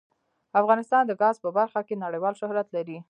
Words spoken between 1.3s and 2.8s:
په برخه کې نړیوال شهرت